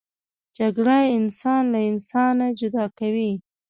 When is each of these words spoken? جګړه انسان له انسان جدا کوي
جګړه 0.57 0.97
انسان 1.17 1.63
له 1.73 1.79
انسان 1.89 2.37
جدا 2.59 2.85
کوي 2.99 3.31